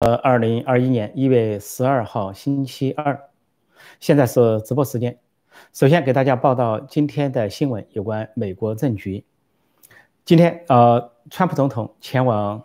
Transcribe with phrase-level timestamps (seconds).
[0.00, 3.30] 呃，二零二一年一月十二号星期二，
[3.98, 5.18] 现在是直播时间。
[5.72, 9.24] 首先给大家报道今天的新闻，有关美国政局。
[10.24, 12.64] 今天，呃，川普总统前往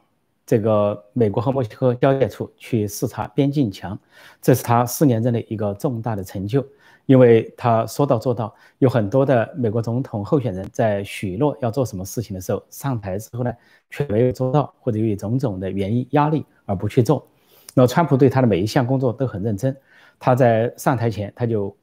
[0.54, 3.98] 这个美国和墨西哥交界处去视察边境墙，
[4.40, 6.64] 这是他四年任内一个重大的成就，
[7.08, 8.54] 因为他说到做到。
[8.78, 13.52] 有很多的美国总统候选人在许诺要做什么事情的时候，上台之后呢，
[13.90, 16.46] 却没有做到，或者由于种种的原因压力。
[16.66, 17.28] 而不去做，
[17.74, 19.76] 那川普对他的每一项工作都很认真。
[20.20, 21.76] 他在上台前，他就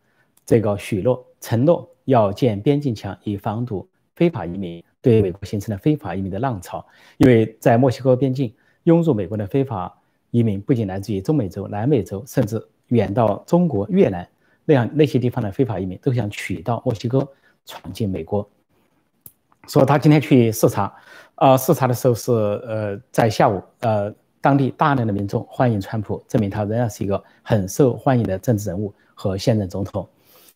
[0.46, 6.86] 这个许诺承诺要建边境墙，以防堵非法移民对美国形成了非法移民的浪潮。
[7.18, 9.96] 因为在墨西哥边境涌入美国的非法
[10.30, 14.28] 移民，不仅来自于中美洲、南美洲，甚至远到中国、越南
[14.64, 17.26] 那样那些地方的非法移民，都想取到墨西哥
[17.66, 18.48] 闯进美国。
[19.68, 20.92] 说他今天去视察，
[21.36, 24.14] 呃，视察的时候是呃在下午，呃。
[24.42, 30.08] 当地大量的民众欢迎川普，证明他仍然是一个很受欢迎的政治人物和现任总统。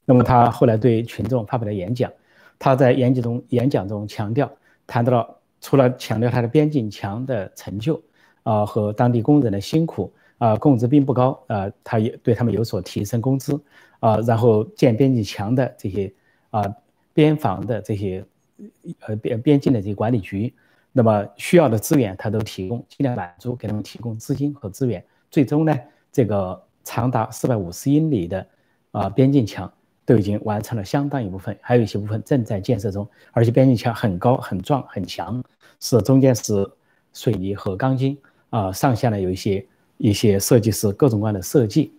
[0.07, 2.11] 那么他后来对群众发表了演讲，
[2.59, 4.51] 他在演讲中演讲中强调，
[4.87, 8.03] 谈到了除了强调他的边境墙的成就
[8.45, 13.61] 啊和当地工人的辛苦啊，工资并不高啊，他也对他们有所提升工资
[13.99, 16.13] 啊，然后建边境墙的这些
[16.51, 16.63] 啊
[17.13, 18.25] 边防的这些
[19.01, 20.55] 呃边边境的这些管理局。
[20.97, 25.05] 那么需要的资源，他都提供，尽量满足，给他们提供资金和资源。
[25.29, 25.77] 最终呢，
[26.13, 28.47] 这个长达四百五十英里的
[28.93, 29.73] 啊边境墙
[30.05, 33.09] 都已经完成了相当一部分，还有一些部分正在建设中。
[33.33, 35.43] 而且边境墙很高、很壮、很强，
[35.81, 36.65] 是中间是
[37.13, 38.17] 水泥和钢筋
[38.55, 39.67] 啊，上下呢有一些
[39.97, 41.93] 一些设计师各种各样的设计。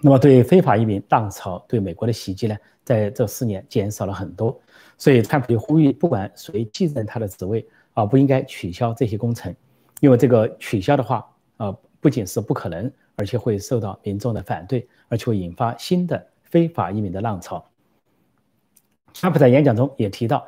[0.00, 4.60] 那么对非法移民浪潮对美国的袭击呢，在这四年减少了很多。
[4.98, 7.64] 所以川普就呼吁，不管谁继任他的职位。
[7.92, 9.54] 啊，不应该取消这些工程，
[10.00, 11.24] 因为这个取消的话，
[11.58, 17.64] 啊，不仅是不可能，而且会受到民众的反对，而且会引发新的非法移民的浪潮。
[19.12, 20.44] 川普在演讲中也提到，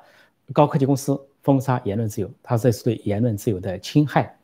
[0.52, 4.36] 高科技公司封杀言论自由，他这是对言论自由的侵害。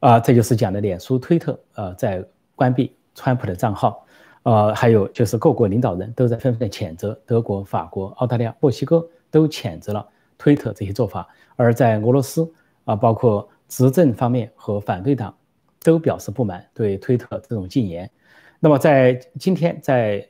[0.00, 2.24] 啊，这就是讲的脸书、推特，呃，在
[2.56, 4.04] 关闭川普的账号，
[4.42, 10.06] 呃，还有就是各国领导人都在纷纷的谴责，德国、法国、澳大利亚、墨西哥都谴责了
[10.38, 11.28] 推特这些做法。
[11.56, 12.50] 而在俄罗斯
[12.84, 15.34] 啊，包括执政方面和反对党
[15.82, 18.10] 都表示不满，对推特这种禁言。
[18.58, 20.26] 那么在今天，在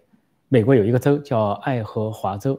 [0.49, 2.59] 美国有一个州叫爱荷华州，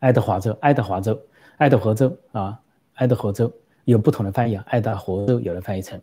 [0.00, 1.20] 爱德华州，爱德华州，
[1.58, 2.60] 爱德华州啊，
[2.94, 3.52] 爱德华州
[3.84, 6.00] 有不同的翻译啊，爱达荷州有人翻译成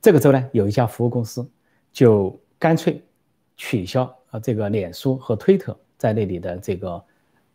[0.00, 1.46] 这个州呢，有一家服务公司
[1.92, 3.02] 就干脆
[3.56, 7.02] 取消啊这个脸书和推特在那里的这个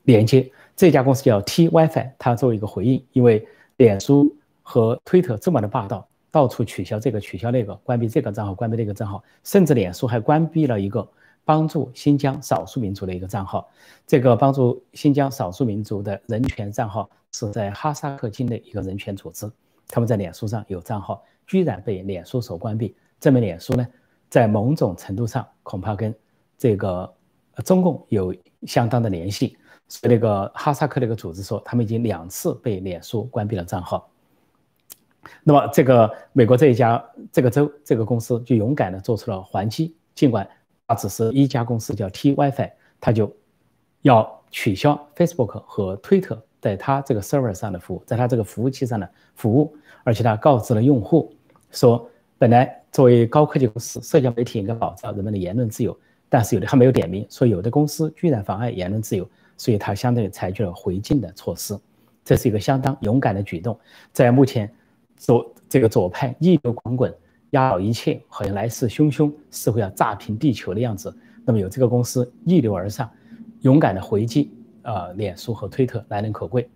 [0.04, 0.50] 连接。
[0.76, 11.08] 这家公司叫 T WiFi，它作为一个回应，因为脸书和推特这么的霸道，到处取消这个取消那个，关闭这个账号，关闭那个账号，甚至脸书还关闭了一个
[11.46, 13.70] 帮助新疆少数民族的一个账号。
[14.06, 19.50] 这个帮助新疆少数民族的人权账号是在哈萨克境内一个人权组织，
[19.88, 23.88] 他们在脸书上有账号，居然被脸书所关闭，证明脸书呢，
[24.30, 26.14] 在某种程度上恐怕跟
[26.58, 27.14] 这个
[27.64, 29.58] 中共有相当的联系。
[29.88, 34.10] 所以那个哈萨克那个组织说，他们已经两次被脸书关闭了账号。
[35.44, 40.48] 那么这个美国这一家这个州这个公司就勇敢的做出了还击，尽管
[40.94, 42.70] 只是一家公司叫 T WiFi，
[43.00, 43.34] 它就
[44.02, 51.34] 要取消 Facebook 和 Twitter 在它这个 server 上的服务，在它这个服务器上的服务，而且它告知了用户
[51.72, 52.08] 说，
[52.38, 55.98] 本来作为高科技公司，社交媒体应该保障人们的言论自由，
[56.30, 59.28] 但是有的还没有点名，说有的公司居然妨碍言论自由。
[59.58, 61.80] 所以，他相当于采取了回敬的措施，
[62.26, 63.80] 这是一个相当勇敢的举动。
[64.12, 64.70] 在目前
[65.16, 67.16] 左这个左派逆流滚滚、
[67.56, 71.16] 压倒一切，好像来势汹汹，似乎要炸平地球的样子。
[71.46, 73.10] 那么，有这个公司逆流而上，
[73.62, 74.52] 勇敢的回击，
[74.82, 76.70] 啊，脸书和推特难能可贵。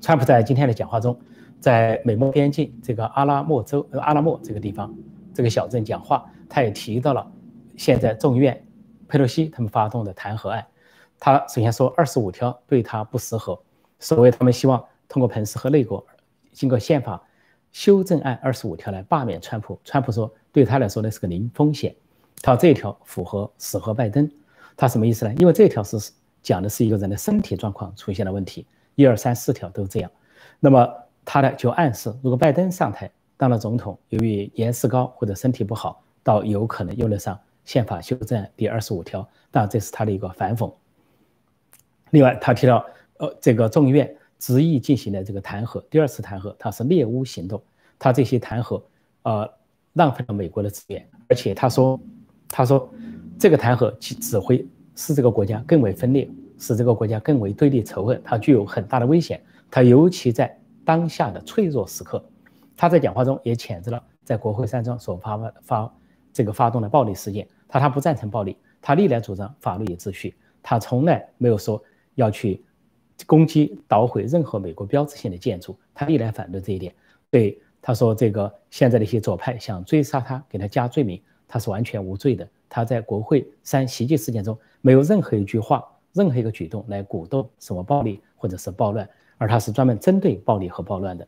[0.00, 1.16] 川普在今天的讲话中，
[1.60, 4.92] 在美墨边境这个阿拉莫州阿拉莫这个地方
[5.32, 7.30] 这个小镇讲话，他也提到了
[7.76, 8.60] 现在众议院
[9.06, 10.66] 佩洛西他们发动的弹劾案。
[11.18, 13.60] 他首先说，二十五条对他不适合，
[13.98, 16.02] 所谓他们希望通过彭斯和内阁
[16.52, 17.22] 经过宪法
[17.72, 19.78] 修正案二十五条来罢免川普。
[19.84, 21.94] 川普说，对他来说那是个零风险。
[22.42, 24.30] 他这条符合适合拜登。
[24.76, 25.34] 他什么意思呢？
[25.38, 26.12] 因为这条是
[26.42, 30.10] 讲的是一个人的身体状况出现了问题，一二三四条都这样。
[30.58, 30.88] 那么
[31.24, 39.20] 他呢就暗示，如果拜登上台当了总统，由于颜值高或者身体不好，倒有可能用得上宪法修正案第二十五条。
[39.50, 40.72] 当然这是他的一个反讽。
[42.10, 42.84] 另外，他提到，
[43.18, 47.62] 呃，这个众议院执意进行的这个弹劾，第二次弹劾，他是猎巫行动，
[47.98, 48.82] 他这些弹劾，
[49.22, 49.48] 呃，
[49.92, 52.00] 浪费了美国的资源，而且他说，
[52.48, 52.90] 他说
[53.38, 54.66] 这个弹劾其只会
[54.96, 56.26] 使这个国家更为分裂，
[56.58, 59.40] 使这个国家更为对立仇恨，它具有很大的危险。
[59.70, 62.24] 他尤其在当下的脆弱时刻，
[62.76, 65.94] 他在讲话中也谴责了在国会山庄所发发
[66.32, 67.46] 这个发动的暴力事件。
[67.68, 71.80] 他他不赞成暴力，他历来主张法律与秩序，他从来没有说
[72.14, 72.64] 要去
[73.26, 76.94] 攻击捣毁任何美国标志性的建筑，他历来反对这一点。
[77.30, 77.60] 对。
[77.82, 81.18] 他说：“这个现在的一些左派想追杀他，给他加罪名，
[81.48, 82.46] 他是完全无罪的。
[82.68, 85.82] 他在国会山袭击事件中没有任何一句话、
[86.12, 89.08] 任何一个举动来鼓动什么暴力或者是暴乱，
[89.38, 91.26] 而他是专门针对暴力和暴乱的。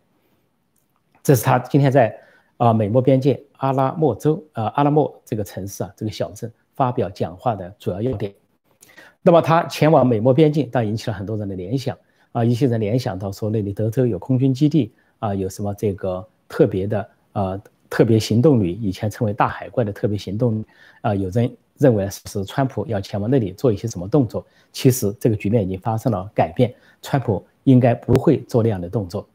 [1.23, 2.15] 这是他今天在
[2.59, 8.31] 啊美墨边界阿拉莫州啊阿拉莫这个城市啊这个小镇发表讲话的主要要点。
[9.23, 11.97] 那么他前往美墨边境，但引起了很多人的联想
[12.33, 20.63] 啊，一些人联想到说那里德州有空军基地啊，有什么这个。”特别的呃特别行动旅，以前称为大海怪的特别行动，
[21.01, 24.45] 啊，有人认为是川普要前往那里做一些什么动作。
[24.71, 29.27] 其实这个局面已经发生了改变，川普应该不会做那样的动作。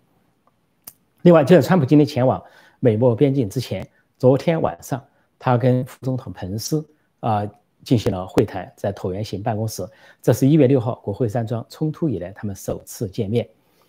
[1.24, 2.40] 另外，就在川普今天前往
[2.80, 3.88] 美墨边境之前，
[4.20, 5.04] 昨天晚上
[5.40, 6.88] 他跟副总统彭斯
[7.20, 7.50] 啊
[7.88, 9.82] 进行了会谈，在椭圆形办公室。
[10.22, 13.48] 这是一月六号国会山庄冲突以来他们首次见面。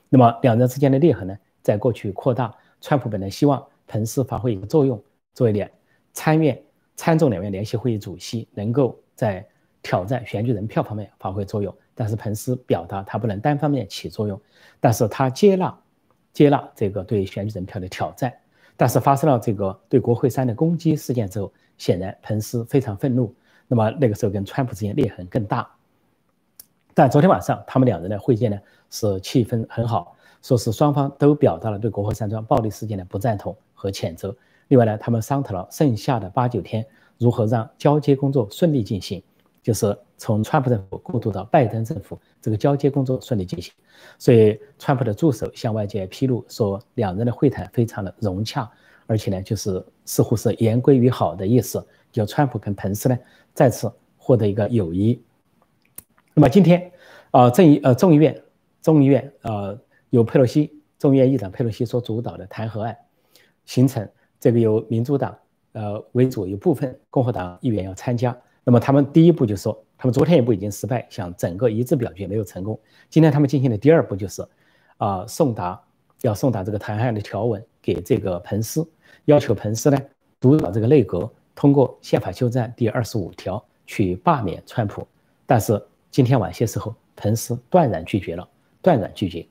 [0.09, 2.55] 那么两人之间的裂痕呢，在过去扩大。
[2.81, 5.03] 川普本来希望彭斯发挥一个作用，
[5.35, 5.69] 作为两
[6.13, 6.57] 参院、
[6.95, 9.45] 参众两院联席会议主席，能够在
[9.83, 11.75] 挑战选举人票方面发挥作用。
[11.93, 14.41] 但是彭斯表达他不能单方面起作用，
[14.79, 15.77] 但是他接纳
[16.33, 18.33] 接纳这个对选举人票的挑战。
[18.77, 23.35] 但是发生了这个对国会山的攻击事件之后，显然彭斯非常愤怒。
[23.69, 25.69] 那么那个时候跟川普之间裂痕更大。
[26.95, 28.59] 但昨天晚上他们两人的会见呢，
[28.91, 30.17] 是气氛很好。
[30.41, 34.35] 说是双方都表达了对国会山庄暴力事件的不赞同和谴责。
[34.69, 36.87] 另外呢，他们商讨了剩下的八九天
[37.19, 39.21] 如何让交接工作顺利进行，
[39.63, 43.73] 就是从川普政府过渡到拜登政府，这个交接工作顺利进行。
[44.17, 48.71] 所以，川普的助手向外界披露说，两人的会谈非常的融洽，
[49.07, 51.85] 而且呢，就是似乎是言归于好的意思。
[52.13, 53.19] 就川普跟彭斯呢
[53.55, 55.23] 再次获得一个友谊。
[56.35, 56.91] 那么今天，
[57.31, 58.43] 啊，众议呃众议院
[58.83, 59.79] 众议院呃。
[60.11, 62.97] 由佩洛西众议院议长佩洛西所主导的弹劾案
[63.67, 64.09] 形成，
[64.41, 65.37] 这个由民主党
[65.73, 68.35] 呃为主，有部分共和党议员要参加。
[68.65, 72.81] 那么他们第一步就说，他们昨天一步已经失败，想整个一致表决没有成功。
[73.11, 74.43] 今天他们进行的第二步就是，
[74.97, 75.79] 啊送达
[76.23, 78.91] 要送达这个弹劾案的条文给这个彭斯，
[79.27, 79.99] 要求彭斯呢
[80.41, 85.05] 主导这个内阁通过宪法修正案第二十五条去罢免川普。
[85.45, 88.49] 但是今天晚些时候，彭斯断然拒绝了，
[88.81, 89.45] 断然拒绝。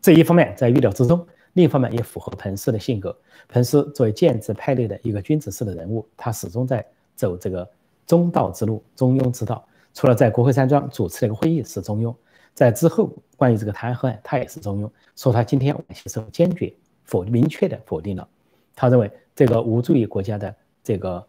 [0.00, 3.18] 这一方面在预料之中，另一方面也符合彭斯的性格。
[3.48, 7.68] 彭斯作为建制派内的一个君子式的人物，他始终在走这个
[8.06, 9.66] 中道之路、中庸之道。
[9.92, 12.14] 除了在国会山庄主持那个会议是中庸，
[12.54, 14.88] 在之后关于这个弹劾案，他也是中庸。
[15.16, 16.72] 说他今天晚些时候坚决
[17.02, 18.28] 否明确的否定了，
[18.76, 21.24] 他认为这个无助于国家的这个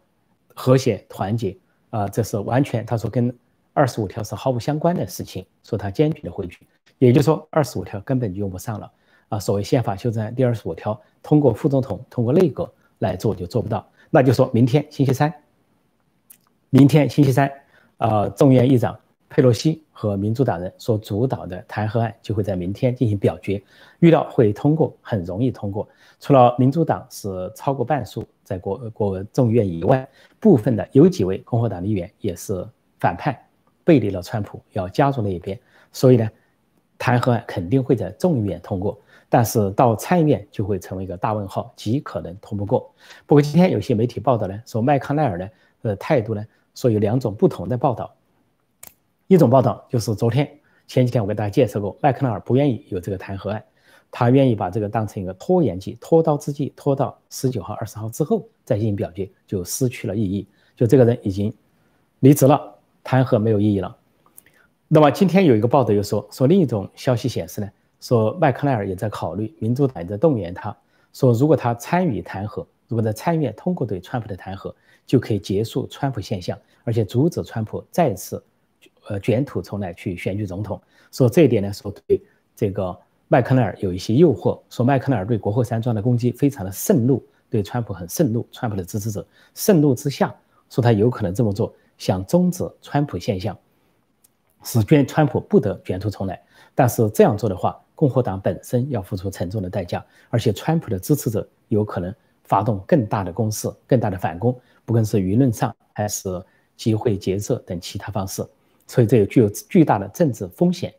[0.54, 1.56] 和谐团结
[1.90, 3.34] 啊，这是完全他说跟
[3.72, 6.58] 二十五条是毫不相关的事情，说他坚决的回绝。
[6.98, 8.90] 也就是说，二十五条根本就用不上了
[9.28, 9.38] 啊！
[9.38, 13.84] 所谓宪法修正案第二十五条，通过副总统、通过内阁来做就做不到。
[14.10, 15.34] 那就说明天星期三，
[16.70, 17.50] 明天星期三，
[17.98, 18.96] 啊，众院议长
[19.34, 23.60] 佩洛西和民主党人所主导的弹劾案就会在明天进行表决，
[23.98, 25.88] 预料会通过，很容易通过。
[26.20, 32.64] 除了民主党是超过半数在国国众议院以外，部分的有几位共和党议员也是
[33.00, 33.36] 反派，
[33.82, 35.58] 背离了川普，要加入那一边，
[35.90, 36.30] 所以呢。
[36.96, 38.96] 弹劾案肯定会在众议院通过，
[39.28, 42.88] 但是到参议院就会成为一个大问号，极可能通不过。
[43.26, 45.46] 不过今天有些媒体报道呢，说麦康奈尔呢
[45.82, 48.14] 的态度呢，说有两种不同的报道。
[49.34, 50.48] 一种报道就是昨天
[50.86, 53.64] 前几天我给大家介绍过，麦克奈尔不愿意有这个弹劾案，
[54.12, 60.46] 他愿意把这个当成一个拖延计、拖刀之计，拖到十九号、二十号之后再进行表决，就失去了意义。
[60.76, 61.52] 就这个人已经
[62.20, 62.60] 离职了，
[63.02, 63.96] 弹劾没有意义了。
[64.86, 67.68] 那么今天有一个报道又说，说另一种消息显示呢，
[68.00, 70.76] 说麦克奈尔也在考虑，民主党也在动员他，
[71.12, 74.72] 说如果他参与弹劾，如果在参议院通过对川普的弹劾，
[75.06, 78.42] 就可以结束川普现象，而且阻止川普再次，
[79.08, 80.80] 呃卷土重来去选举总统。
[81.10, 82.22] 说这一点呢，说对
[82.56, 82.96] 这个
[83.28, 90.34] 麦克奈尔有一些诱惑，说麦克奈尔对国会山庄的攻击非常的盛怒，对川普很盛怒，川普的支持者盛怒之下，
[90.70, 93.56] 说他有可能这么做，想终止川普现象。
[94.62, 96.42] 使卷川普不得卷土重来，
[96.74, 106.42] 但是这样做的话，共和党本身要付出沉重的代价，而且川普的支持者有可能发动更大的攻势、更大的反攻，不管是舆论上还是
[106.76, 108.42] 集会结社等其他方式，
[108.86, 110.92] 所以这有具有巨大的政治风险。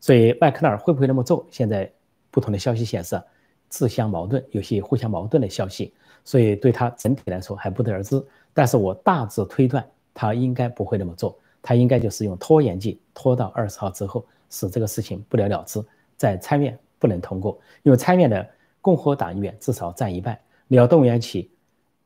[0.00, 1.46] 所以麦克纳尔会不会那么做？
[1.50, 1.90] 现在
[2.30, 3.20] 不同的消息显示
[3.68, 5.94] 自相矛盾，有些互相矛盾的消息，
[6.24, 8.22] 所以对他整体来说还不得而知。
[8.52, 15.80] 但是我大致推断，他应该不会那么做，他应该就是用拖延计，拖到二十号之后，使这个事情不了了之，
[16.16, 18.46] 在参院不能通过，因为参院的
[18.80, 20.38] 共和党议员至少占一半。
[20.66, 21.50] 你要动员起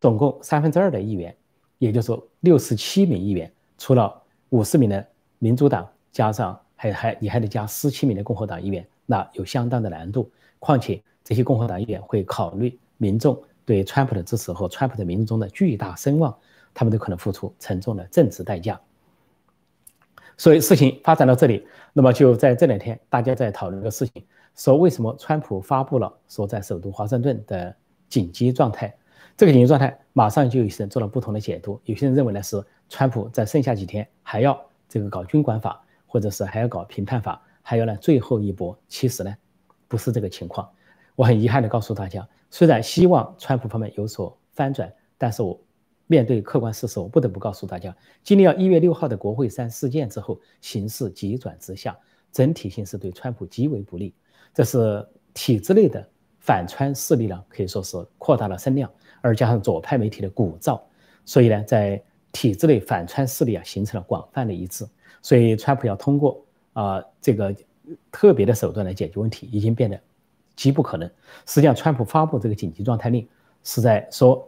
[0.00, 1.34] 总共三分之二的议员，
[1.78, 4.14] 也就是说六十七名议员，除了
[4.50, 5.06] 五十名的
[5.38, 10.30] 民主党，加上还还你还得加十七名的共和党议员，那有相当的难度。
[10.58, 16.36] 况且这些共和党议员会考虑民众对川普的支持和川普的民众中的巨大声望，
[16.72, 18.80] 他们都可能付出沉重的政治代价。
[20.36, 24.24] 所以事情发展到这里，那么就在这两天，大家在讨论个事情，
[24.54, 27.74] 说为什么川普发布了说在首都华盛顿的。
[28.08, 28.96] 紧急状态，
[29.36, 31.78] 这个紧急状态马上就有些人做了不同的解读。
[31.86, 34.56] 有些人认为呢是川普在剩下几天还要
[34.88, 38.78] 这个搞军管法，或者是还要搞评判法，还有呢最后一波。
[38.88, 39.34] 其实呢
[39.88, 40.68] 不是这个情况。
[41.14, 45.58] 我很遗憾地告诉大家，虽然希望川普方面有所翻转，但是我
[46.06, 51.96] 面对客观事实，我不得不告诉大家，经历了一月六号的国会山事件之后，形势急转直下，
[52.30, 54.14] 整体形势对川普极为不利。
[54.52, 56.08] 这是体制内的。
[56.38, 58.88] 反川势力呢，可以说是扩大了声量，
[59.20, 60.80] 而加上左派媒体的鼓噪，
[61.24, 62.00] 所以呢，在
[62.36, 64.86] 体制内反川势力啊形成了广泛的一致。
[65.22, 67.54] 所以，川普要通过啊这个
[68.12, 69.98] 特别的手段来解决问题，已经变得
[70.54, 71.08] 极不可能。
[71.46, 73.26] 实际上，川普发布这个紧急状态令
[73.64, 74.46] 是在说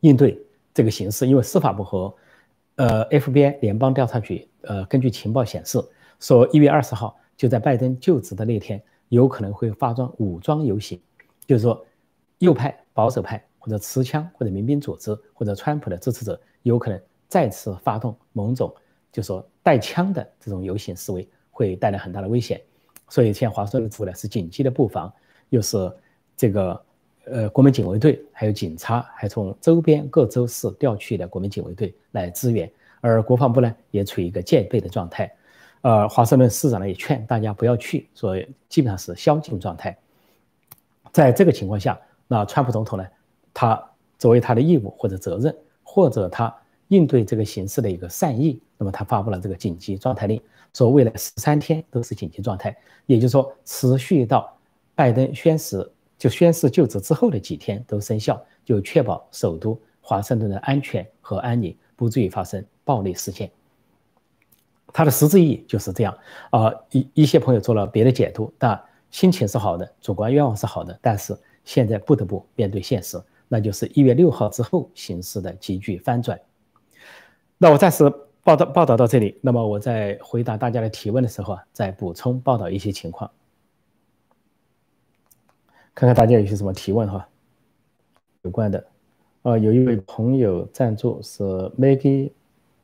[0.00, 0.38] 应对
[0.74, 2.14] 这个形势，因为司法部和
[2.76, 5.82] 呃 FBI 联邦调查局呃根据情报显示，
[6.20, 8.82] 说一月二十号就在拜登就职的那天。
[9.08, 10.98] 有可能会发动武装游行，
[11.46, 11.84] 就是说，
[12.38, 18.74] 右派、保守派或者持枪或者民兵组织或者川普的支持者，有可能再次发动某种，
[19.10, 22.60] 就说带枪的这种游行示威，会带来很大的危险。
[23.08, 25.12] 所以，现在华盛顿府呢是紧急的布防，
[25.50, 25.92] 又是
[26.36, 26.82] 这个
[27.26, 35.30] 呃国民警卫队，还有警察，还从周边各州市调去的国民警卫队来支援，而国防部呢也处于一个戒备的状态。
[35.82, 39.94] 呃，华盛顿市长呢也劝大家不要去，所以基本上是宵禁状态。
[41.12, 43.06] 在这个情况下，那川普总统呢，
[43.52, 45.54] 他作为他的义务或者责任，
[45.94, 46.54] 或者他
[46.88, 50.40] 应对这个形势的一个善意，那么他发布了这个紧急状态令，
[50.72, 54.56] 说未来十三天都是紧急状态，也就是说持续到
[54.94, 63.50] 拜登宣誓就宣誓就职之后的几天都生效，就确保首都华盛顿的安全和安宁，不至于发生暴力事件。
[64.94, 66.18] 它的实质意义就是这样
[66.48, 73.20] 啊，一一些朋友做了别的解读，但心情是好的，主观愿望是好的，但是现在不得不面对现实，
[73.52, 76.40] 那就是一月六号之后形势的急剧翻转。
[77.58, 78.10] 那我暂时
[78.42, 83.30] 报道报道到这里，那么我在回答大家的提问的时候啊，再补充报道一些情况，
[85.94, 87.28] 看看大家有些什么提问哈，
[88.40, 88.86] 有关的，
[89.42, 91.42] 呃，有一位朋友赞助是
[91.78, 92.30] Maggie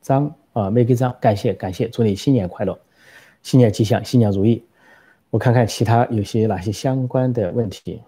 [0.03, 0.31] 张。
[0.51, 2.77] 啊，没给张，感谢感谢，祝你新年快乐，
[3.43, 4.65] 新年吉祥，新年如意。
[5.29, 8.01] 我看看其他有些哪些相关的问题。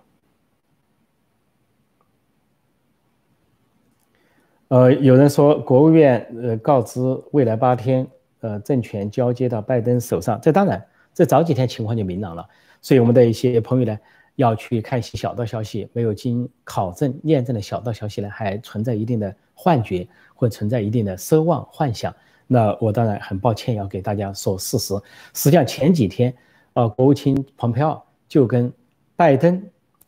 [4.72, 7.02] 呃，有人说国务院呃告知
[7.32, 8.08] 未来八天
[8.40, 10.82] 呃政权交接到拜登手上，这当然
[11.14, 12.48] 这早几天情况就明朗了。
[12.82, 14.00] 所以我们的一些朋友呢
[14.38, 22.16] 要去看一些小道消息，没有经考证验证的小道消息呢，还存在一定的幻觉或存在一定的奢望幻想。
[22.48, 24.94] 那我当然很抱歉，要给大家说事实。
[25.34, 26.34] 实际上前几天，
[26.76, 28.72] 呃，国务卿蓬佩奥就跟
[29.18, 29.62] 拜登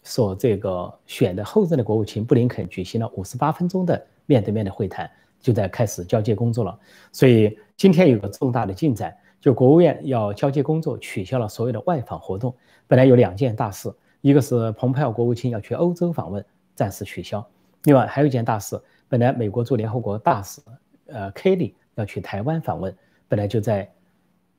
[0.04, 6.80] 所这个选的后任的国务卿布林肯举行了五十八分钟的面对面的会谈，就在开始交接工作了。
[7.12, 12.56] 所以今天有个重大的进展，就国务院要交接工作，取消了所有的外访活动。
[12.88, 16.44] 本来有两件大事，一个是蓬佩奥国务卿要去欧洲访问，
[16.76, 17.40] 暂时取消；
[17.84, 20.62] 另外还有一件大事，本来美国驻联合国大使
[21.08, 21.74] 呃 Kelly。
[21.96, 22.92] 要去台湾访问，
[23.28, 23.88] 本来就在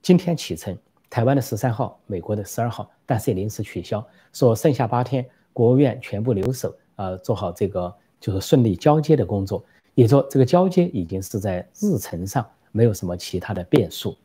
[0.00, 0.78] 今天启程，
[1.10, 7.92] 台湾的十三号，美国的十二号，但是也临时取消，说剩下八天，国务院全部留守，呃，做好这个
[8.24, 9.62] 就是顺利交接的工作。
[9.94, 14.16] 也说这个交接已经是在日程上，没有什么其他的变数。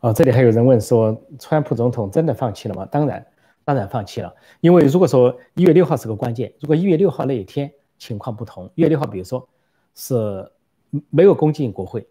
[0.00, 2.84] 哦，这里还有人问说，川普总统真的放弃了吗？
[2.86, 3.24] 当然，
[3.64, 7.72] 当然放弃了，因为如果说一月六号是个关键，如果一月六号那一天。
[8.00, 9.46] 情况不同，一月六号，比如说
[9.94, 10.50] 是
[11.10, 12.08] 没有攻进国会，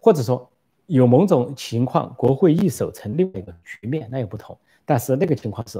[0.00, 0.50] 或者说
[0.86, 4.58] 有某种情况，国会一手成另外一个局面，那也不同。
[4.86, 5.78] 但是那个情况是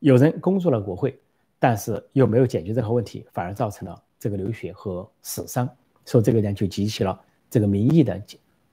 [0.00, 1.18] 有人攻入了国会，
[1.58, 5.68] 但是又没有解决任何问题，反而造成了这个流血和死伤，
[6.04, 7.18] 所以这个呢就激起了
[7.50, 8.20] 这个民意的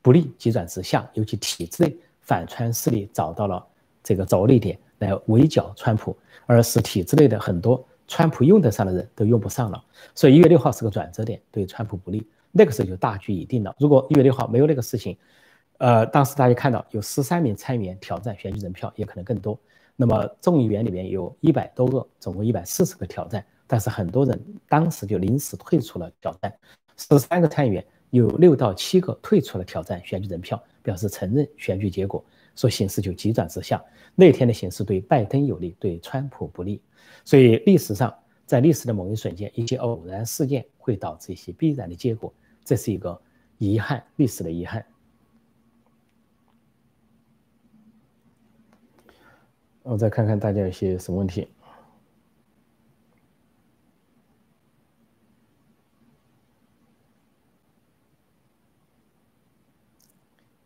[0.02, 3.66] 不利急转直下，尤其体制内反川势力找到了
[4.04, 6.16] 这个着力点来围剿川普，
[6.46, 12.26] 而使体制内的很多川普用得上的人都用不上了，所以一月六号是个转折点，对川普不利。
[12.52, 13.76] 那个时候就大局已定了。
[13.80, 15.18] 如果一月六号没有那个事情，
[15.80, 19.60] 呃，当时大家看到有十三名参议员挑战选举人票，也可能更多。
[19.96, 26.54] 那么众议员里面有一百多个，总共一百四十个挑战，但是很多人当时就临时退出了挑战。
[26.98, 32.24] 十三个参议员有六到七个退出了挑战选举人票，表示承认选举结果，
[32.56, 33.84] 说形势就急转直下。
[34.16, 36.82] 那天的形势对拜登有利，对川普不利。
[37.24, 38.14] 所以历史上，
[38.46, 42.34] 在历史的某一瞬间，一些偶然事件会导致一些必然的结果。
[42.64, 43.20] 这是一个
[43.58, 44.86] 遗憾，历史的遗憾。
[49.86, 51.48] 我再看看大家有些什么问题。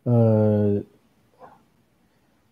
[0.03, 0.81] 呃，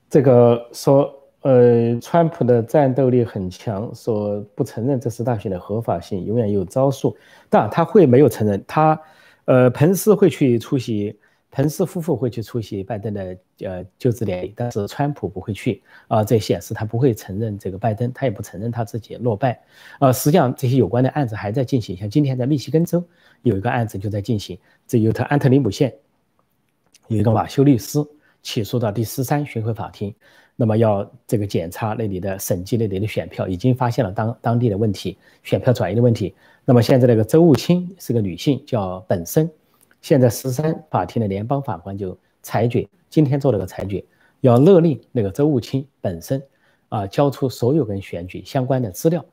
[0.09, 7.15] 这个说，呃，川普的战斗力很强，说不承认这次大选的合法性，永远有招数。
[7.49, 9.01] 但，他会没有承认他。
[9.45, 11.17] 呃，彭斯会去出席，
[11.57, 19.59] 彭斯夫妇会去出席拜登的呃就职典礼，但是川普不会去啊，这显示他不会承认这个拜登，他也不承认他自己落败。
[19.99, 23.03] 呃，实际上这些有关的案子还在进行，像今天在密西根州
[23.41, 25.91] 有一个案子就在进行，这犹特安特里姆县
[27.07, 28.05] 有一个马修律师
[28.43, 30.13] 起诉到第十三巡回法庭，
[30.55, 36.35] 那么要这个检查那里的审计那里的选票，已经发现了当当地的问题，选票转移的问题。
[36.65, 39.49] 那么现在那个周务清是个女性，叫本森。
[40.01, 44.03] 现在十三法庭的联邦法官就裁决，今天做了个裁决，
[44.41, 46.41] 要勒令那个周务清本身
[46.89, 49.25] 啊交出所有跟选举相关的资料，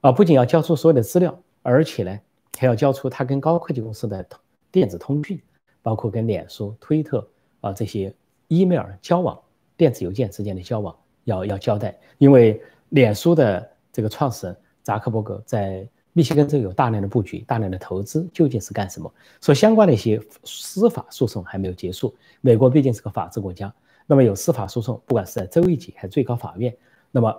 [0.00, 2.20] 啊不仅要交出所有的资料，而且呢
[2.58, 4.24] 还要交出他跟高科技公司的
[4.70, 5.40] 电子通讯，
[5.82, 7.26] 包括跟脸书、推特
[7.60, 8.14] 啊这些
[8.48, 9.40] email 交往、
[9.76, 15.88] 电子邮件之间的交往要要交代，因为脸书的这个创始人扎克伯格在。
[16.12, 19.12] 密西根州有大量的布局，大量的投资，究竟是干什么？
[19.40, 22.14] 说相关的一些司法诉讼还没有结束。
[22.40, 23.72] 美国毕竟是个法治国家，
[24.06, 26.76] 那么有司法诉讼，不管是在州一级还是最高法院，
[27.12, 27.32] 那么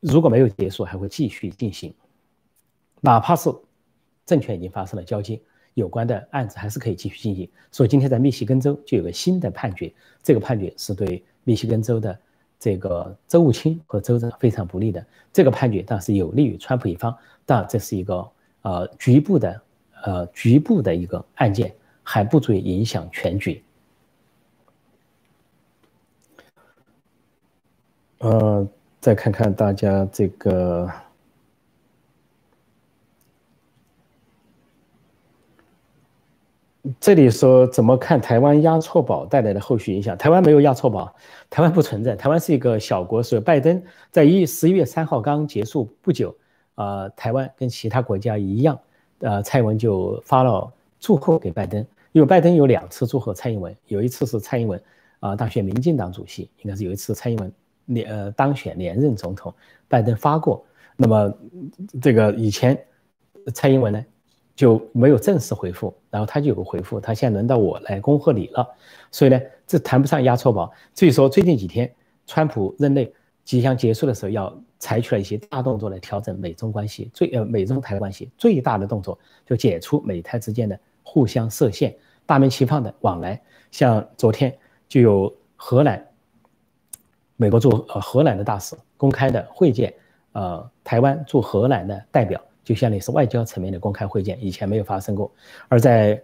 [0.00, 1.94] 如果没有结束，还会继续进行。
[3.00, 3.50] 哪怕是
[4.26, 5.40] 政权已经发生了交接，
[5.74, 7.48] 有关的案子还是可以继续进行。
[7.70, 12.18] 所以今天在密西根州就有个新的判决，这个判决是对密西根州的
[12.62, 15.04] 这个周务清和州长非常不利的。
[15.32, 17.12] 这个判决当然是有利于川普一方。
[17.44, 18.30] 但这是一个
[18.62, 19.60] 呃局部的
[20.04, 23.60] 呃局部的一个案件，还不足以影响全局。
[28.18, 28.64] 呃，
[29.00, 30.88] 再看看大家这个，
[36.98, 40.18] 这里说怎么看台湾押错宝带来的后续影响？
[40.18, 41.14] 台湾没有押错宝，
[41.48, 46.34] 台湾不存在，台湾是一个小国，所以拜登在一十一月三号刚结束不久。
[46.74, 48.78] 呃，台湾跟其他国家一样，
[49.18, 54.82] 呃，蔡英文就发了祝贺给拜登，因为拜登有两次祝贺蔡英文，有一次是蔡英文
[55.20, 57.52] 啊当选民进党主席，应该是有一次蔡英文
[57.84, 59.54] 连呃当选连任总统，
[59.86, 60.64] 拜登发过。
[60.96, 61.32] 那么
[62.00, 62.76] 这个以前
[63.54, 64.04] 蔡英文呢
[64.54, 68.68] 就没有正式回复，然后他就有个回复，他现在轮到我来恭贺你了，
[69.10, 70.72] 所以呢这谈不上押错宝。
[70.94, 71.92] 所以说最近几天
[72.26, 73.12] 川普任内
[73.44, 74.52] 即将结束的时候要。
[74.82, 81.94] 采取了一些大动作来调整美中关系，最呃美中台关系最大的动作就解除美台之间的互相设限、
[82.26, 83.40] 大面齐放的往来。
[83.70, 84.52] 像昨天
[84.88, 86.04] 就有荷兰、
[87.36, 89.94] 美国驻呃荷兰的大使公开的会见，
[90.32, 95.30] 呃台湾驻荷兰的代表，就相当于是外交层面的公开会见，以前没有发生过。
[95.68, 96.20] 而在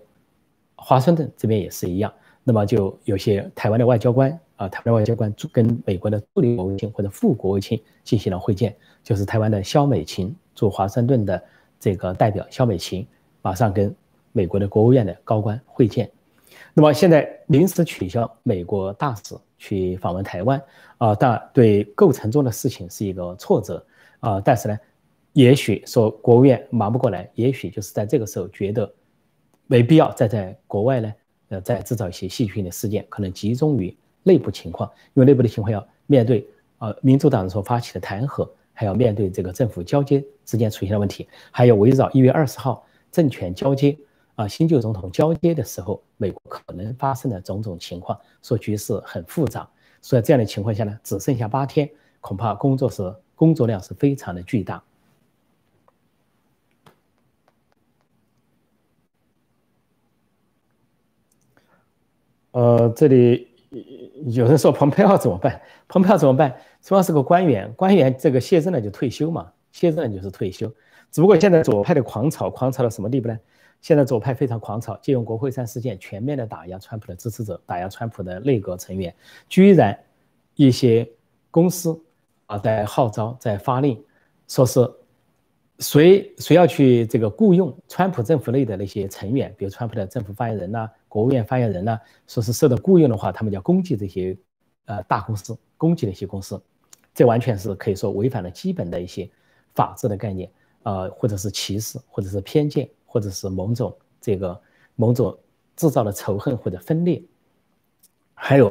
[0.77, 2.13] 华盛顿这边也是一样，
[2.45, 4.39] 那么就有些台湾的外交官。
[4.59, 8.75] 啊，台湾的外交官跟美国的助理国务卿或者副国务卿进行了会见，
[9.05, 11.41] 就是台湾的肖美琴驻华盛顿的
[11.79, 13.07] 这个代表肖美琴，
[13.41, 13.95] 马上跟
[14.33, 16.11] 美国的国务院的高官会见。
[16.75, 20.61] 那么现在临时取消美国大使去访问台湾，
[20.97, 23.87] 啊，但对构成中的事情是一个挫折，
[24.19, 24.77] 啊，但是呢，
[25.39, 28.93] 也许说国务院忙不过来，也许就是在这个时候觉得
[29.69, 31.15] 没必要再在国外呢，
[31.51, 33.97] 呃，再制造一些戏剧性的事件，可能集中于。
[34.25, 36.45] 内部情况，因为内部的情况要面对，
[36.79, 43.97] 呃，民主党所发起的弹劾，还要面对这个政府交接之间出现的问题，还有围绕一月二十号政权交接，
[44.35, 49.67] 啊，新旧总统交接的时候，美国可能发生的种种情况，说局势很复杂。
[50.03, 51.89] 所以这样的情况下呢，只剩下八天，
[52.21, 54.83] 恐怕工作是工作量是非常的巨大。
[62.59, 63.47] 呃，这里
[64.27, 65.61] 有人说蓬佩奥怎么办？
[65.87, 66.53] 蓬佩奥怎么办？
[66.83, 70.69] 主要是个官员，官员这个卸任了就退休嘛，卸任了就是退休。
[71.13, 73.39] 只不过现在左派的狂潮，狂潮到什么地步呢？
[73.81, 79.15] 现在左派非常狂潮，借用国会山事件全面的打压川普的支持者，打压川普的内阁成员，
[79.49, 79.97] 居然
[80.57, 81.09] 一些
[81.53, 81.97] 公司
[82.47, 84.03] 啊在号召，在发令，
[84.49, 84.81] 说是
[85.79, 94.37] 谁谁要去这个雇佣川普政府内的那些成员，比如川普的政府发言人呐、国务院发言人呐，说是受到雇佣的话，他们就要攻击这些
[94.87, 96.61] 呃大公司，攻击那些公司，
[97.15, 99.31] 这完全是可以说违反了基本的一些
[99.75, 100.51] 法治的概念，
[100.83, 102.89] 呃，或者是歧视，或者是偏见。
[103.11, 104.61] 或者是某种这个
[104.95, 105.35] 某种
[105.75, 107.23] 制造的仇恨或者分裂，
[108.35, 108.71] 还有，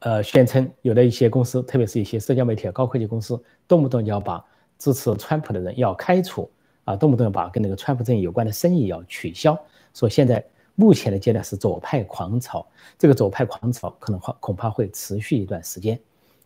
[0.00, 4.44] 呃，宣称有的一些公司，特别是一些社交媒体、高科技公司，动不动就要把
[4.78, 6.50] 支持川普的人要开除
[6.84, 9.58] 啊，动不动把跟那个川普阵营有关的生意要取消。
[9.94, 12.66] 说现在目前的阶段是左派狂潮，
[12.98, 15.98] 这个左派狂潮可能恐恐怕会持续一段时间，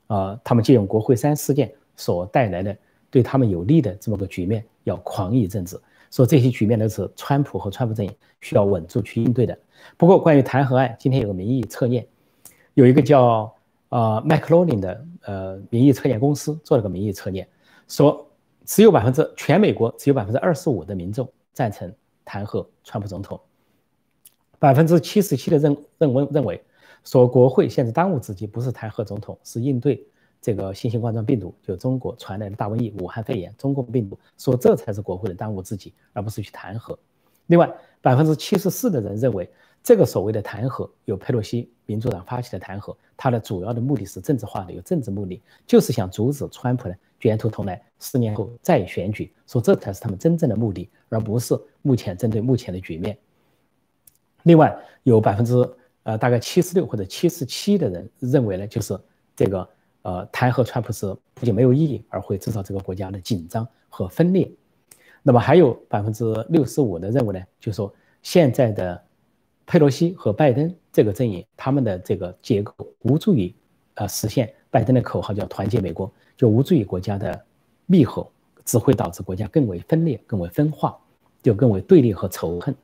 [0.06, 2.76] 啊，他们借用国会山事件所带来的
[3.10, 5.82] 对他们有利的这么个局面，要狂一阵子。
[6.10, 9.56] 说这些局面都是川普和川普阵营需要稳住去应对的。
[9.96, 12.04] 不过，关于弹劾案，今天有个民意测验，
[12.74, 13.52] 有一个叫
[13.90, 17.46] 呃麦克罗林的呃民意测验公司做了个民意测验，
[17.90, 18.26] 说
[18.64, 21.92] 只有百分之全美国只有百分之二十五的民众赞成
[22.24, 23.38] 弹劾川普总统，
[24.58, 26.64] 百分之七十七的认认为认为
[27.04, 30.02] 说国会现在当务之急不是弹劾总统，是应对。
[30.42, 36.96] 这个新型冠状病毒就中国传来的大瘟疫，武汉肺炎，中共病毒，说这才是国会的当务之急，而不是去弹劾。
[37.48, 39.46] 另外，百分之七十四的人认为，
[39.82, 53.16] 这个所谓的弹劾，由佩洛西民主党发起的弹劾，它的主要的目的是政治化的，有政治目的，就是想阻止川普呢卷土重来，四年后再选举，说这才是他们真正的目的，而不是目前针对目前的局面。
[54.42, 55.54] 另外，有百分之
[56.02, 58.98] 呃大概七十六或者七十七的人认为呢，就是
[59.34, 59.68] 这个。
[60.02, 64.50] 呃，弹劾川普是不仅没有意义，而会制造这个国家的紧张和分裂。
[65.22, 69.04] 那么还有百分之六十五的认为呢，就说现在的
[69.70, 73.54] 佩洛西和拜登这个阵营，他们的这个结构无助于
[73.94, 77.40] 呃实现拜登的口号叫团结美国，就无助于国家的
[77.86, 78.28] 密合，
[78.64, 80.98] 只会导致国家更为分裂、更为分化，
[81.40, 82.74] 就更为对立和仇恨。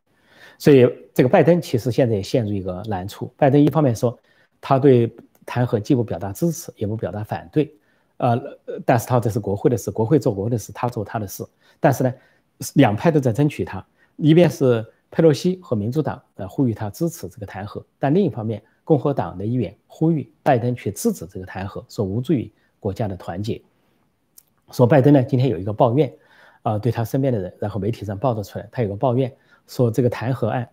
[0.59, 3.29] 所以这个拜登其实现在也陷入一个难处。
[3.37, 4.17] 拜登一方面说
[4.61, 5.11] 他对。
[5.49, 7.73] 弹劾既不表达支持，也不表达反对，
[8.17, 8.37] 呃，
[8.85, 11.47] 但是他这是国会的事，国会做国会的事，他做他的事。
[11.79, 12.13] 但是呢，
[12.75, 23.61] 两派都在争取他，一边是佩洛西和民主党呃呼吁他支持这个弹劾，但另一方面，共和党的议员呼吁拜登去制止这个弹劾，说无助于国家的团结。
[24.71, 26.13] 说拜登呢，今天有一个抱怨，
[26.63, 29.33] 啊，对他身边的人，然后媒体上报道出来，他有个抱怨，
[29.67, 30.69] 说这个弹劾案，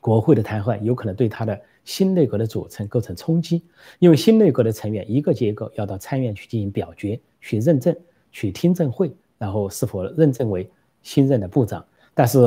[0.00, 1.60] 国会的弹劾案有可能对他的。
[1.84, 3.62] 新内阁的组成构成冲击，
[3.98, 7.94] 因为新内阁的成员一个接一个要到参院去进行表决、去认证、
[8.32, 10.66] 去听证会，然后是否认证为
[11.02, 11.86] 新任的部长。
[12.14, 12.38] 但是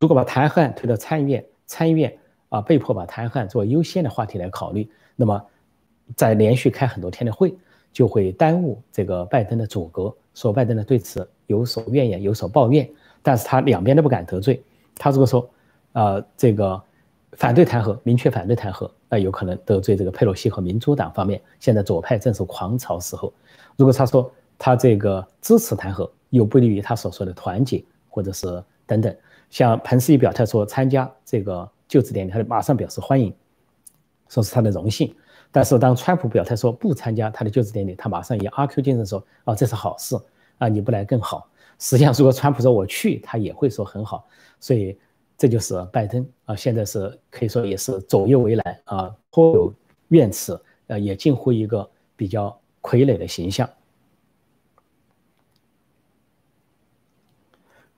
[0.00, 5.40] 如果把弹劾案推到参议院，参议院啊被迫把弹劾案作为优先的话题来考虑，那么
[6.16, 7.54] 在连续开很多天的会，
[7.92, 10.12] 就会耽误这个拜登的阻隔。
[10.34, 12.88] 说拜登呢对此有所怨言、有所抱怨，
[13.22, 14.62] 但是他两边都不敢得罪。
[14.96, 15.48] 他如果说，
[15.92, 16.82] 呃，这个。
[17.34, 21.40] 反对弹劾，明确反对弹劾，那有可能得罪这个佩洛西和民主党方面。
[21.60, 23.32] 现在左派正是狂潮时候，
[23.76, 29.14] 如果他说他这个支持弹劾，又不利于他所说的团结，或者是等等。
[29.50, 33.34] 像彭斯一表态说参加这个就职典礼，他就马上表示欢迎，
[34.28, 35.14] 说是他的荣幸。
[35.52, 40.16] 但是当川普表态说不参加他的就职典礼，他马上以阿 Q 精神说啊这是好事
[40.56, 41.46] 啊你不来更好。
[41.78, 44.26] 实际上如果川普说我去，他也会说很好。
[44.58, 44.98] 所以。
[45.40, 49.72] 这就是拜登啊，现在是可以说也是左右为难啊，颇有
[50.08, 53.66] 怨词，呃，也近乎一个比较傀儡的形象。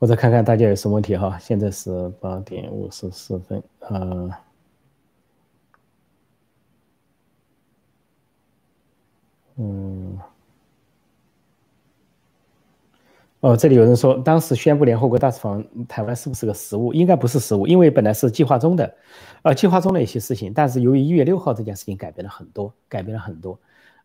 [0.03, 4.43] 我再看看大家有什么问题哈，现在是八点五十四分啊，
[9.55, 10.19] 嗯。
[13.39, 16.93] 哦，这里有人说，当时宣布联合国大使访台湾是不是个失误？
[16.93, 18.93] 应该不是失误，因为本来是计划中的，
[19.43, 20.53] 呃，计划中的一些事情。
[20.53, 23.57] 但是由于一月六号这件事情改变了很多，改变了很多。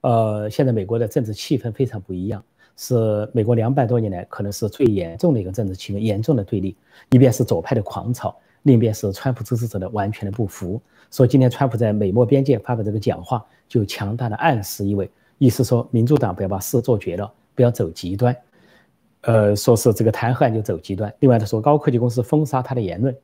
[0.02, 2.44] 呃，现在美国的政治气氛非常不一样，
[2.78, 6.78] 是美国两百多年来可能是最严重的一个政治气氛，严重的对立。
[7.10, 10.80] 一边是左派的狂潮，另一边是川普支持者的完全的不服。
[11.12, 17.30] 说今天川普在美墨边界发表这个讲话，就强大的暗示意味，意思说民主党不要把事做绝了。
[17.56, 18.38] 不要走极端。
[19.22, 21.12] 呃，说是这个弹劾案就走极端。
[21.22, 23.18] 另外，他说高科技公司封杀他的言论，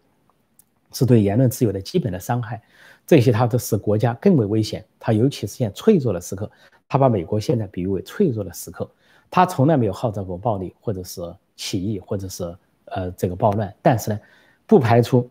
[0.92, 2.60] 是对言论自由的基本的伤害。
[3.06, 4.84] 这些他都使国家更为危险。
[5.00, 6.50] 他尤其是现脆弱的时刻，
[6.90, 8.90] 他把美国现在比喻为脆弱的时刻。
[9.36, 11.20] 他从来没有号召过暴力，或者是
[11.56, 13.74] 起义，或者是呃这个暴乱。
[13.82, 14.20] 但是呢，
[14.68, 15.28] 不排除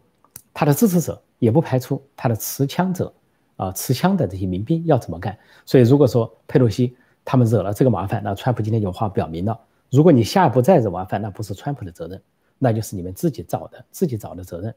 [0.53, 3.15] 他的支持者，也不排除他的持枪者
[3.55, 5.39] 啊，持枪的这些民兵要怎么干。
[5.65, 9.57] 所以，如果说佩洛西他们惹了这个麻烦，那川普今天有话表明了。
[9.89, 12.21] 如果你下一步再惹麻烦，那不是川普的责任，
[12.59, 14.75] 那就是你们自己找的，自己找的责任。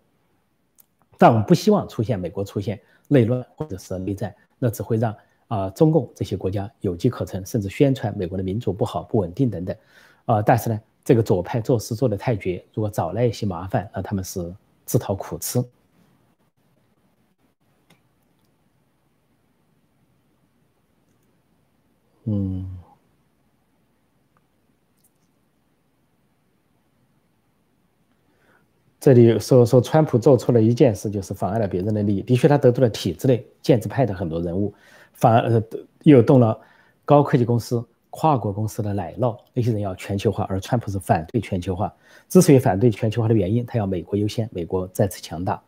[1.18, 5.16] 但我们不希望出现美国出现内乱或者是内战，那只会让
[5.48, 9.76] 啊中共这些国家有机可乘，甚至宣传美国的民主不好、不稳定等等。
[10.26, 14.54] 啊，但是呢，这个左派做事做得太绝，如果找来一些麻烦，那他们是
[14.86, 15.64] 自讨苦吃。
[22.24, 22.78] 嗯。
[29.00, 32.24] 这里说说，川普做错了一件事，就是妨碍了别人的利益。
[32.24, 34.74] 的确，他得罪了体制内建制派的很多人物，
[35.16, 35.64] 反而
[36.04, 36.58] 又动了
[37.04, 39.38] 高科技公司、跨国公司的奶酪。
[39.54, 41.94] 那些人要全球化，而川普是反对全球化。
[42.30, 45.62] 之所以反对全球化的原因，他要美国优先，美国再次强大。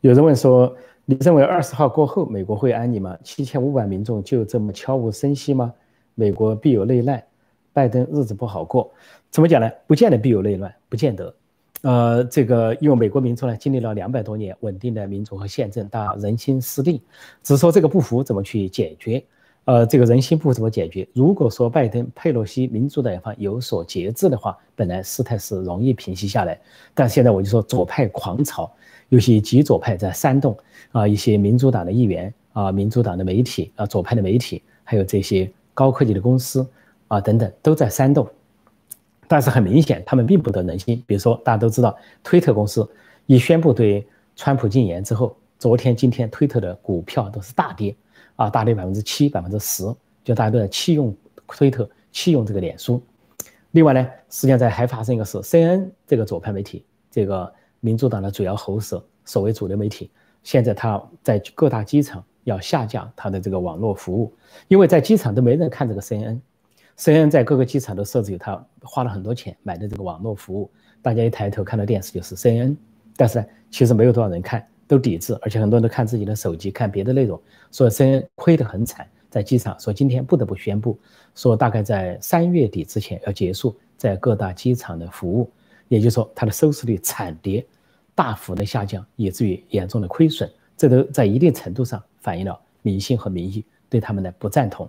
[0.00, 3.18] 有人问说：“你认为二十号过后美国会安宁吗？
[3.22, 5.74] 七千五百民众就这么悄无声息吗？”
[6.16, 7.22] 美国必有内乱，
[7.72, 8.90] 拜登日子不好过，
[9.30, 9.70] 怎么讲呢？
[9.86, 11.34] 不见得必有内乱，不见得。
[11.82, 17.00] 呃，这个因为美国民众呢经历了两百多年稳定的民主和宪政，到人心失定，
[17.42, 19.22] 只是说这个不服怎么去解决？
[19.64, 21.06] 呃，这个人心不服怎么解决？
[21.14, 26.58] 如果说拜登、佩洛西、民主党一方有所节制的话，本来事态是容易平息下来。
[26.94, 28.70] 但现在我就说左派狂潮，
[29.08, 30.56] 尤其极左派在煽动
[30.92, 35.50] 啊，一些民主党的议员啊，民主党的媒体啊，左派的媒体，还有这些。
[35.72, 36.66] 高科技的公司
[37.08, 38.28] 啊，等等都在煽动，
[39.30, 41.00] 但是很明显，他们并不得人心。
[41.06, 42.84] 比如说，大家都知道，推特公司
[43.26, 47.94] 一宣布对川普禁言之后，昨天、今天推特的股票都是大跌
[48.34, 49.84] 啊，大跌百分之七、百分之十，
[50.24, 51.16] 就大家都在弃用
[51.46, 53.00] 推特、弃用这个脸书。
[53.70, 60.10] 另外呢，实际上在还发生一个事，CNN 这个左派媒体，这个民主党的主要喉舌、所谓主流媒体，
[60.42, 62.24] 现在它在各大机场。
[62.44, 64.32] 要下降它的这个网络服务，
[64.66, 66.40] 因为在机场都没人看这个 CNN
[67.00, 72.76] CNN 在各个机场都设置有它花了很多钱买的这个网络服务，大家一抬头看到电视就是 CNN，
[73.16, 80.98] 但是呢，其实没有多少人看，都抵制，而且很多人都看自己的手机看别的内容，所以 CNN 亏得很惨，在机场说今天不得不宣布，
[81.34, 85.50] 说大概在三月底之前要结束在各大机场的服务，
[85.88, 87.64] 也就是说它的收视率惨跌，
[88.14, 92.02] 大幅的下降，以至于严重的亏损，这都在一定程度上。
[92.20, 94.86] 反映了民心和民意对他们的不赞同。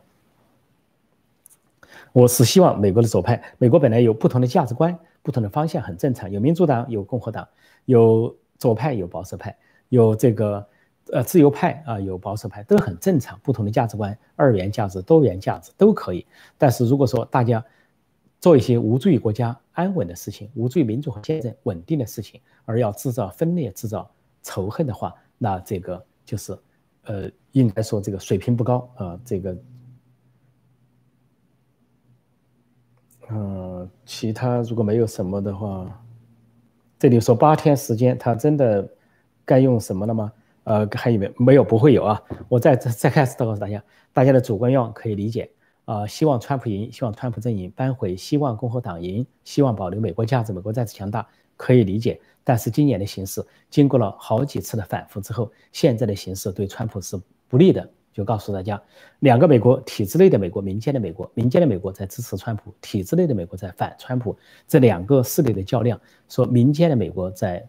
[2.14, 6.30] 我是希望美国的左派，美国本来有不同的价值观、不同的方向，很正常。
[6.30, 7.48] 有民主党，有共和党，
[7.86, 10.68] 有左派，有保守派，有这个
[11.14, 13.40] 呃自由派啊，有保守派，都很正常。
[13.42, 16.26] 不同的价值观、二元价值、多元价值都可以。
[16.58, 17.64] 但是如果说大家
[18.42, 24.12] 做一些无助于国家安稳的事情、无助于民主和宪政稳定的事情，而要制造分裂、制造
[24.44, 26.58] 仇恨的话，那这个就是。
[27.06, 29.58] 呃，应该说这个水平不高啊，这个，
[33.34, 35.88] 嗯，其他如果没有什么的话，
[37.00, 38.88] 这里说八天时间，他真的
[39.46, 40.32] 该用什么了吗？
[40.66, 41.34] 呃，还有没有？
[41.38, 42.22] 没有，不会有啊。
[42.50, 43.82] 我再再开始告诉大家，
[44.14, 45.50] 大家的主观愿望可以理解
[45.86, 52.20] 啊，希望川普赢，希望川普阵营扳回，希望共和党赢，希望保留美国价值，美国再次强大，可以理解。
[52.44, 57.90] 但是今年的形势经过了好几次的反复之后，现在的形势对川普是不利的。
[58.14, 58.82] 就告诉大家，
[59.20, 64.38] 两个美国体制内的美国，民间的美国，民间的美国在支持川普，体制内的美国在反川普。
[64.68, 67.66] 这两个势力的较量，说民间的美国在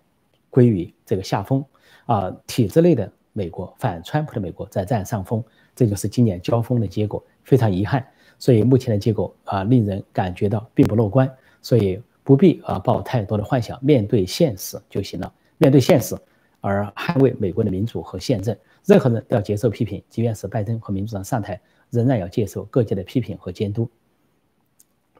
[0.50, 1.64] 归于这个下风，
[2.06, 5.42] 啊，体制内的美国反川普的美国在占上风。
[5.74, 8.06] 这就是今年交锋的结果，非常遗憾。
[8.38, 11.30] 所以目前的结果啊，令人感觉到并不乐观。
[11.60, 12.02] 所以。
[12.24, 15.32] 不必啊抱太多的幻想，面对现实就行了。
[15.58, 16.16] 面对现实，
[16.60, 18.56] 而捍卫美国的民主和宪政。
[18.84, 23.88] 任何人都要接受批评，即便是拜登和民主党上台，仍然要接受各界的批评和监督。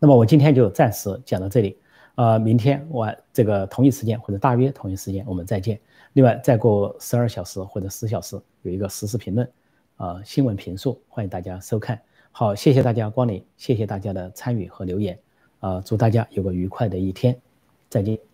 [0.01, 1.79] 那么我今天就暂时讲到这里，
[2.17, 5.79] 呃，明天我这个同一时间或者大约同一时间我们再见。
[6.15, 9.49] 另外，再过十二小时或者十小时有一个实时评论，
[9.97, 12.01] 啊，新闻评述，欢迎大家收看。
[12.33, 15.19] 好，谢谢大家光临，谢谢大家的参与和留言。
[15.61, 17.41] 啊，祝大家有个愉快的一天，
[17.89, 18.32] 再见。